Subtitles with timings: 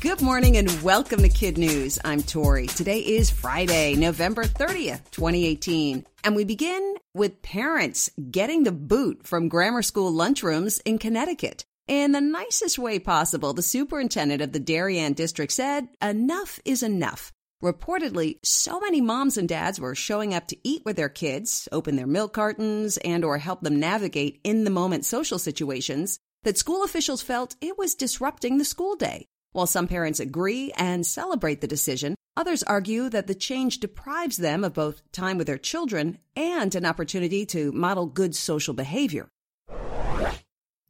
[0.00, 1.98] Good morning and welcome to Kid News.
[2.04, 2.68] I'm Tori.
[2.68, 6.06] Today is Friday, November 30th, 2018.
[6.22, 11.64] And we begin with parents getting the boot from grammar school lunchrooms in Connecticut.
[11.88, 17.32] In the nicest way possible, the superintendent of the Darien district said, enough is enough.
[17.60, 21.96] Reportedly, so many moms and dads were showing up to eat with their kids, open
[21.96, 26.84] their milk cartons, and or help them navigate in the moment social situations that school
[26.84, 29.26] officials felt it was disrupting the school day.
[29.52, 34.62] While some parents agree and celebrate the decision, others argue that the change deprives them
[34.62, 39.28] of both time with their children and an opportunity to model good social behavior.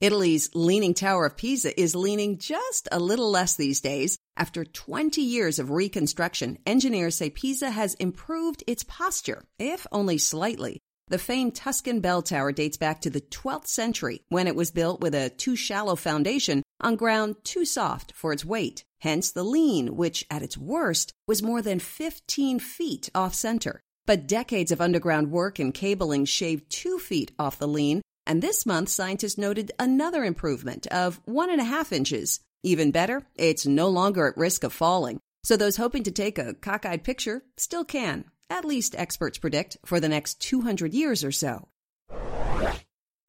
[0.00, 4.16] Italy's Leaning Tower of Pisa is leaning just a little less these days.
[4.36, 10.78] After 20 years of reconstruction, engineers say Pisa has improved its posture, if only slightly.
[11.08, 15.00] The famed Tuscan bell tower dates back to the 12th century when it was built
[15.00, 18.84] with a too shallow foundation on ground too soft for its weight.
[19.00, 23.80] Hence the lean, which at its worst was more than 15 feet off center.
[24.06, 28.66] But decades of underground work and cabling shaved two feet off the lean, and this
[28.66, 32.40] month scientists noted another improvement of one and a half inches.
[32.62, 35.20] Even better, it's no longer at risk of falling.
[35.44, 40.00] So those hoping to take a cockeyed picture still can at least experts predict, for
[40.00, 41.68] the next 200 years or so.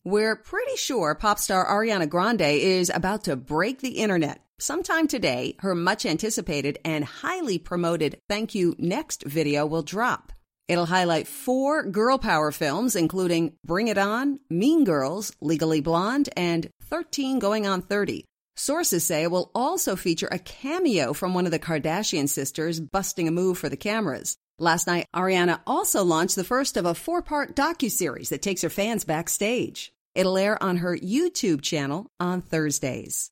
[0.09, 4.44] We're pretty sure pop star Ariana Grande is about to break the internet.
[4.58, 10.34] Sometime today, her much anticipated and highly promoted Thank You Next video will drop.
[10.68, 16.72] It'll highlight four girl power films, including Bring It On, Mean Girls, Legally Blonde, and
[16.86, 18.26] 13 Going on 30.
[18.56, 23.28] Sources say it will also feature a cameo from one of the Kardashian sisters busting
[23.28, 24.38] a move for the cameras.
[24.58, 29.06] Last night, Ariana also launched the first of a four-part docu-series that takes her fans
[29.06, 29.94] backstage.
[30.16, 33.31] It'll air on her YouTube channel on Thursdays.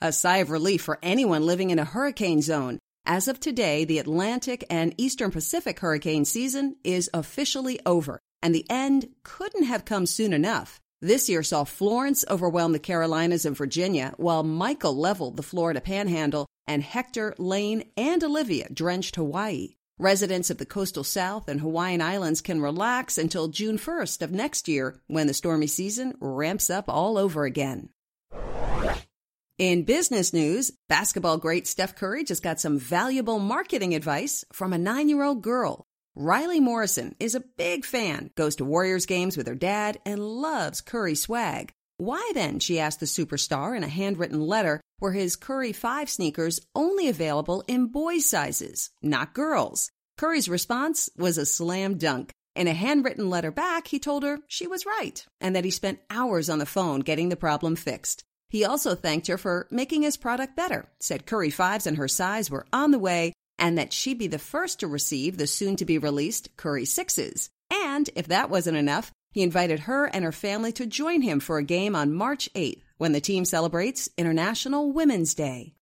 [0.00, 2.78] A sigh of relief for anyone living in a hurricane zone.
[3.06, 8.66] As of today, the Atlantic and Eastern Pacific hurricane season is officially over, and the
[8.68, 10.80] end couldn't have come soon enough.
[11.00, 16.46] This year saw Florence overwhelm the Carolinas and Virginia, while Michael leveled the Florida panhandle
[16.66, 19.75] and Hector, Lane, and Olivia drenched Hawaii.
[19.98, 24.68] Residents of the coastal South and Hawaiian Islands can relax until June 1st of next
[24.68, 27.88] year when the stormy season ramps up all over again.
[29.56, 34.78] In business news, basketball great Steph Curry just got some valuable marketing advice from a
[34.78, 35.86] nine year old girl.
[36.14, 40.82] Riley Morrison is a big fan, goes to Warriors games with her dad, and loves
[40.82, 41.72] Curry swag.
[41.96, 46.60] Why then, she asked the superstar in a handwritten letter, were his Curry 5 sneakers
[46.74, 49.90] only available in boys' sizes, not girls?
[50.16, 52.32] Curry's response was a slam dunk.
[52.54, 56.00] In a handwritten letter back, he told her she was right and that he spent
[56.08, 58.24] hours on the phone getting the problem fixed.
[58.48, 62.50] He also thanked her for making his product better, said Curry 5s and her size
[62.50, 65.84] were on the way, and that she'd be the first to receive the soon to
[65.84, 67.50] be released Curry Sixes.
[67.70, 71.58] And if that wasn't enough, he invited her and her family to join him for
[71.58, 75.74] a game on March 8th when the team celebrates International Women's Day.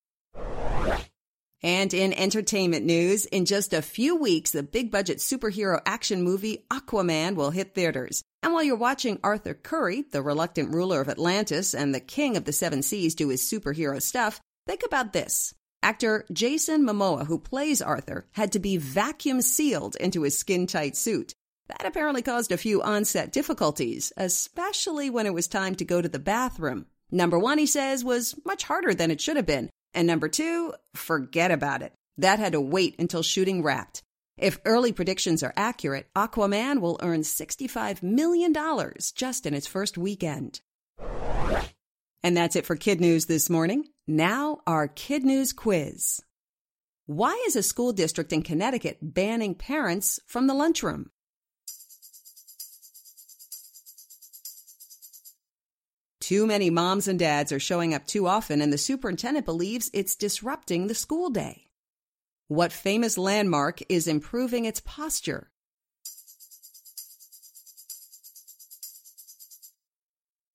[1.62, 6.66] And in entertainment news, in just a few weeks, the big budget superhero action movie
[6.70, 8.22] Aquaman will hit theaters.
[8.42, 12.44] And while you're watching Arthur Curry, the reluctant ruler of Atlantis and the king of
[12.44, 15.54] the seven seas, do his superhero stuff, think about this.
[15.82, 20.96] Actor Jason Momoa, who plays Arthur, had to be vacuum sealed into his skin tight
[20.96, 21.34] suit.
[21.68, 26.08] That apparently caused a few on-set difficulties, especially when it was time to go to
[26.10, 26.84] the bathroom.
[27.14, 29.70] Number one, he says, was much harder than it should have been.
[29.94, 31.92] And number two, forget about it.
[32.18, 34.02] That had to wait until shooting wrapped.
[34.36, 38.52] If early predictions are accurate, Aquaman will earn $65 million
[39.14, 40.60] just in its first weekend.
[42.24, 43.84] And that's it for Kid News this morning.
[44.08, 46.20] Now, our Kid News quiz.
[47.06, 51.12] Why is a school district in Connecticut banning parents from the lunchroom?
[56.24, 60.16] Too many moms and dads are showing up too often, and the superintendent believes it's
[60.16, 61.66] disrupting the school day.
[62.48, 65.50] What famous landmark is improving its posture?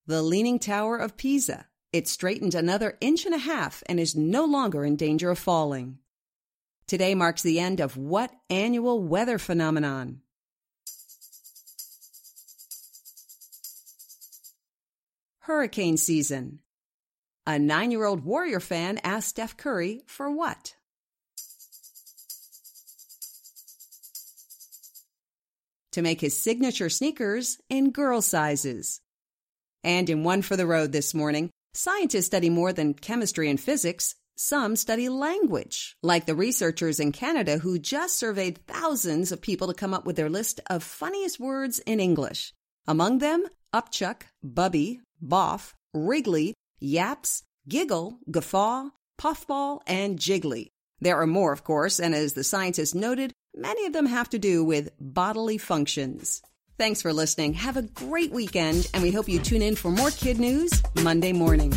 [0.08, 1.68] The Leaning Tower of Pisa.
[1.92, 5.98] It straightened another inch and a half and is no longer in danger of falling.
[6.88, 10.22] Today marks the end of what annual weather phenomenon?
[15.50, 16.60] Hurricane season.
[17.44, 20.76] A nine year old Warrior fan asked Steph Curry for what?
[25.90, 29.00] To make his signature sneakers in girl sizes.
[29.82, 34.14] And in One for the Road this morning, scientists study more than chemistry and physics.
[34.36, 39.74] Some study language, like the researchers in Canada who just surveyed thousands of people to
[39.74, 42.54] come up with their list of funniest words in English.
[42.86, 43.44] Among them,
[43.74, 50.70] upchuck, bubby, boff, wriggly, yaps, giggle, guffaw, puffball, and jiggly.
[51.00, 54.38] There are more, of course, and as the scientists noted, many of them have to
[54.38, 56.42] do with bodily functions.
[56.78, 57.54] Thanks for listening.
[57.54, 61.32] Have a great weekend, and we hope you tune in for more kid news Monday
[61.32, 61.74] morning.